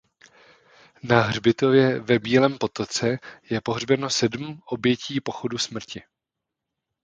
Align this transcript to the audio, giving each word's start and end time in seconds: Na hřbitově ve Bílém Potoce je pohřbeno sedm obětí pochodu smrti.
Na 1.03 1.21
hřbitově 1.21 1.99
ve 1.99 2.19
Bílém 2.19 2.57
Potoce 2.57 3.17
je 3.49 3.61
pohřbeno 3.61 4.09
sedm 4.09 4.59
obětí 4.65 5.21
pochodu 5.21 5.57
smrti. 5.57 6.03